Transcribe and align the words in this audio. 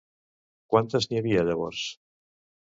Quantes 0.75 1.07
n'hi 1.11 1.19
havia 1.21 1.45
llavors? 1.51 1.85